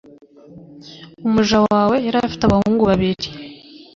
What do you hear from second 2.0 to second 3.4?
yari afite abahungu babiri